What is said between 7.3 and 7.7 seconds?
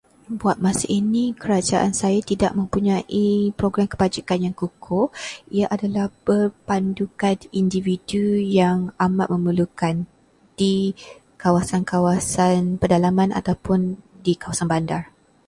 kepada